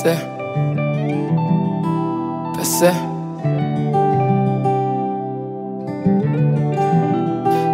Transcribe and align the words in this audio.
Pese. 0.00 0.16
Pese. 2.56 2.92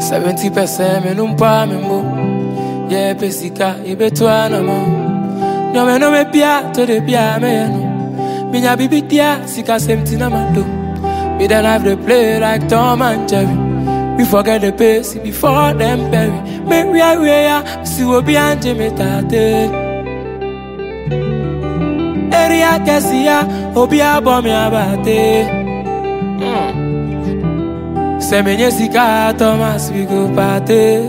Seventy 0.00 0.50
percent 0.50 1.04
me 1.04 1.14
numpa 1.14 1.66
me 1.68 1.76
mbo. 1.76 2.90
Yeah, 2.90 3.14
pesika 3.14 3.76
ibetwa 3.84 4.48
na 4.50 4.62
mo. 4.62 5.72
No 5.72 5.86
me 5.86 5.98
no 5.98 6.10
me 6.10 6.24
pia 6.32 6.68
to 6.74 6.84
the 6.86 7.00
pia 7.00 7.38
me 7.40 7.68
no. 7.68 8.50
Minya 8.50 8.76
bibi 8.76 9.02
dia 9.02 9.46
sika 9.46 9.78
seventy 9.78 10.16
na 10.16 10.28
mando. 10.28 10.64
We 11.38 11.46
don't 11.46 11.64
have 11.64 11.84
to 11.84 11.96
play 11.96 12.40
like 12.40 12.68
Tom 12.68 13.02
and 13.02 13.28
Jerry. 13.28 14.16
We 14.16 14.24
forget 14.24 14.62
the 14.62 14.72
pace 14.72 15.14
before 15.14 15.74
them 15.74 16.10
bury. 16.10 16.30
Me 16.66 16.90
we 16.90 17.00
are 17.00 17.20
we 17.20 17.30
are 17.30 17.84
see 17.84 18.04
we 18.04 18.20
be 18.22 18.32
anje 18.34 18.76
me 18.76 18.90
tate. 18.90 19.86
Area 22.46 22.78
kesia 22.86 23.38
obi 23.74 23.98
abo 23.98 24.38
me 24.44 24.52
abate. 24.54 25.22
Hmm. 26.40 26.70
Se 28.20 28.36
menye 28.42 28.70
sika 28.70 29.34
Thomas 29.38 29.90
we 29.90 30.02
go 30.06 30.28
party. 30.36 31.02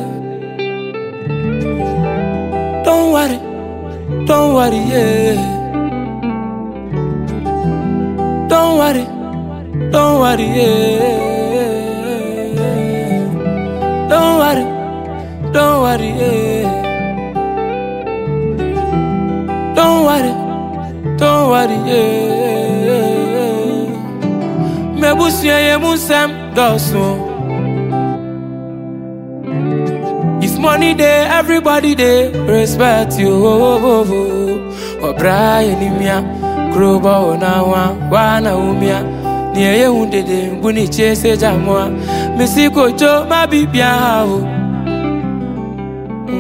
Don't 2.86 3.08
worry, 3.14 3.40
don't 4.26 4.50
worry, 4.58 4.82
yeah. 4.92 5.38
Don't 8.50 8.74
worry, 8.82 9.06
don't 9.94 10.16
worry, 10.22 10.48
yeah. 10.58 11.38
Don't 14.10 14.34
worry, 14.42 14.66
don't 15.54 15.78
worry, 15.86 16.10
yeah. 16.20 16.57
Worry, 21.50 21.78
yeah. 21.90 23.08
Mebusye 25.00 25.56
ye 25.68 25.78
musem 25.78 26.30
dosun. 26.56 27.26
If 30.44 30.58
money 30.60 30.94
there, 30.94 31.32
everybody 31.32 31.96
there 31.96 32.32
respect 32.46 33.18
you. 33.20 33.30
Oh, 33.30 33.80
oh, 33.84 34.06
oh. 34.08 35.04
oh. 35.04 35.14
Brian 35.14 35.80
Imia, 35.82 36.22
Kroba 36.74 37.20
Onawa, 37.30 37.98
Wana 38.10 38.54
Umia, 38.56 39.04
near 39.54 39.76
you 39.76 40.10
did 40.10 40.62
Buni 40.62 40.88
Chase 40.88 41.38
Jamwa, 41.38 41.90
Missy 42.38 42.70
Kojo, 42.70 43.28
my 43.28 43.46
bibia. 43.48 44.26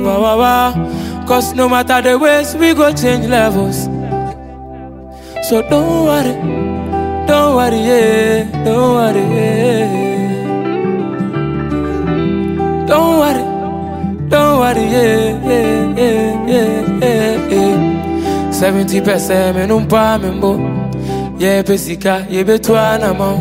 Wow, 0.03 0.21
wow, 0.21 0.37
wow. 0.37 1.25
Cause 1.27 1.53
no 1.53 1.67
matter 1.67 2.01
the 2.01 2.17
ways, 2.17 2.55
we 2.55 2.73
go 2.73 2.93
change 2.93 3.25
levels. 3.27 3.87
So 5.47 5.61
don't 5.61 6.03
worry, 6.03 6.33
don't 7.25 7.55
worry, 7.55 7.79
yeah, 7.79 8.43
don't 8.65 8.95
worry, 8.95 9.23
yeah. 9.31 9.87
Don't 12.85 13.19
worry. 13.19 13.43
Don't 14.27 14.59
worry, 14.59 14.83
yeah, 14.91 15.39
yeah, 15.47 15.95
yeah, 15.95 16.47
yeah, 16.51 16.99
yeah, 16.99 17.47
yeah. 17.47 18.51
Seventy 18.51 18.99
percent 18.99 19.55
me 19.55 19.65
numpa 19.65 20.19
me 20.21 20.29
mbo. 20.35 20.59
Yeah, 21.39 21.63
pesika, 21.63 22.25
ye 22.29 22.43
betwa 22.43 22.97
na 22.99 23.13
mo. 23.13 23.37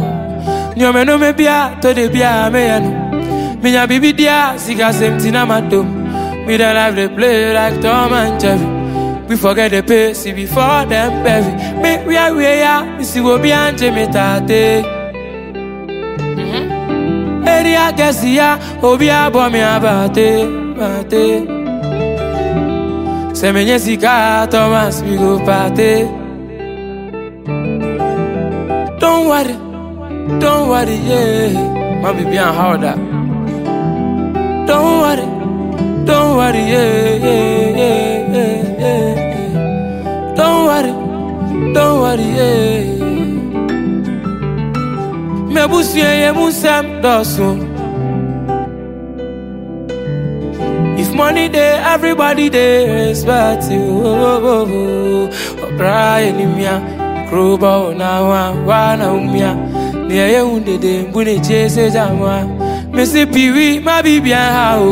Nyo 0.77 0.93
me 0.93 1.05
no 1.05 1.19
me 1.19 1.33
bia, 1.33 1.77
to 1.83 1.93
de 1.93 2.09
bia 2.09 2.49
me 2.53 2.67
ya 2.67 2.79
no. 2.79 2.91
Minya 3.61 3.87
bibi 3.89 4.13
dia, 4.13 4.55
sika 4.59 4.93
seventy 4.93 5.33
na 5.33 5.45
madom. 5.45 5.87
We 6.47 6.57
don't 6.57 6.77
have 6.77 7.17
play 7.17 7.53
like 7.53 7.81
Tom 7.83 8.13
and 8.13 8.41
Jerry. 8.41 8.86
We 9.29 9.37
forget 9.37 9.71
the 9.73 9.83
pace 9.83 10.25
before 10.25 10.87
them 10.87 11.23
bury. 11.25 11.53
Me 11.83 12.07
we 12.07 12.17
are 12.17 12.33
we 12.35 12.47
are, 12.47 12.85
me 12.97 13.05
see 13.05 13.21
we 13.21 13.39
be 13.39 13.51
anje 13.51 13.91
mm-hmm. 13.91 13.99
oh, 13.99 14.07
me 14.07 14.13
tate. 14.13 14.85
Area 17.49 17.93
kesia, 17.93 18.59
obi 18.83 19.07
abo 19.09 19.51
me 19.51 19.61
abate 19.61 20.47
party. 20.79 21.47
Se 23.35 23.53
menye 23.53 23.79
sika 23.79 24.47
Thomas 24.51 25.03
we 25.03 25.17
go 25.17 25.39
party. 25.45 26.05
Don't 29.01 29.27
worry, 29.29 29.57
don't 30.41 30.69
worry, 30.69 30.95
yeah. 30.95 32.01
My 32.03 32.13
baby 32.13 32.39
and 32.39 32.55
harder. 32.57 32.97
Don't 34.67 35.01
worry, 35.03 35.27
don't 36.07 36.37
worry, 36.37 36.63
yeah, 36.73 37.19
Me 45.57 45.63
busye 45.67 46.05
ye 46.21 46.33
musem 46.33 47.01
dosun. 47.03 47.59
If 50.99 51.15
money 51.15 51.49
there, 51.49 51.83
everybody 51.95 52.51
there 52.51 53.09
respect 53.09 53.71
you. 53.71 53.81
Oh, 53.81 54.41
oh, 54.45 54.67
oh, 54.69 55.31
oh. 55.63 55.77
Brian 55.79 56.37
Imia, 56.37 56.77
Kroba 57.31 57.89
Onawa, 57.89 58.53
Wana 58.67 59.07
Umia, 59.17 59.55
near 60.07 60.29
you 60.29 60.61
did 60.61 60.83
the 60.83 61.05
Buni 61.11 61.37
Chase 61.41 61.91
Jamwa. 61.91 62.93
Missy 62.93 63.25
Pee 63.25 63.79
my 63.81 64.03
baby, 64.03 64.33
how? 64.33 64.85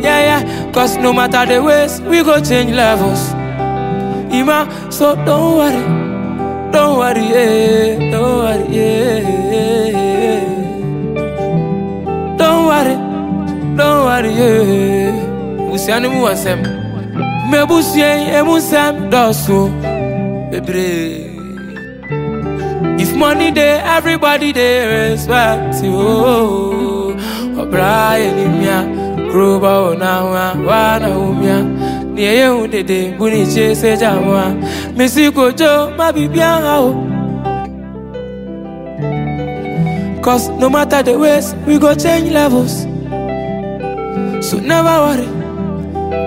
Yeah, 0.00 0.20
yeah, 0.28 0.72
cause 0.72 0.96
no 0.98 1.12
matter 1.12 1.44
the 1.44 1.60
ways, 1.60 2.00
we 2.02 2.22
go 2.22 2.40
change 2.40 2.70
levels. 2.72 3.32
Ima, 4.32 4.68
so 4.92 5.16
don't 5.24 5.56
worry, 5.56 5.95
Yeah. 14.36 15.16
Busiani 15.70 16.08
mu 16.08 16.22
wasem. 16.24 16.60
Me 17.50 17.64
busien 17.68 18.28
e 18.34 18.42
musem 18.42 19.08
dosu. 19.10 19.70
Bebre. 20.50 21.24
If 23.00 23.14
money 23.16 23.50
there, 23.50 23.82
everybody 23.96 24.52
there 24.52 25.10
respect 25.10 25.82
you. 25.82 25.96
Oh, 25.96 27.66
Brian 27.70 28.36
Imia, 28.44 28.78
Kroba 29.32 29.72
Onawa, 29.96 30.52
Wana 30.68 31.08
Umia. 31.16 31.58
Near 32.14 32.46
you 32.46 32.68
de 32.68 32.82
de 32.82 33.12
Buni 33.18 33.44
Chase 33.46 33.96
Jamwa. 33.96 34.52
Missy 34.96 35.30
Kojo, 35.30 35.96
my 35.96 36.12
bibia. 36.12 36.60
Cause 40.22 40.48
no 40.60 40.68
matter 40.68 41.02
the 41.02 41.18
ways, 41.18 41.54
we 41.66 41.78
go 41.78 41.94
change 41.94 42.30
levels. 42.32 42.86
So 44.42 44.58
never 44.58 44.94
worry, 45.06 45.26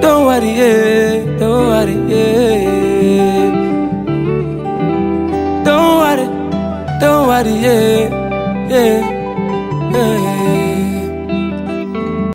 don't 0.02 0.26
worry, 0.26 0.52
yeah, 0.62 1.38
don't 1.40 1.68
worry, 1.72 1.96
yeah. 2.12 3.52
Don't 5.64 5.98
worry, 6.02 6.28
don't 7.00 7.28
worry, 7.28 7.54
yeah, 7.66 8.10
yeah, 8.70 9.00
yeah. 9.94 10.59